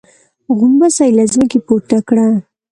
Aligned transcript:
غومبسه 0.57 1.03
يې 1.07 1.13
له 1.17 1.23
ځمکې 1.31 1.57
پورته 1.67 1.97
کړه. 2.07 2.27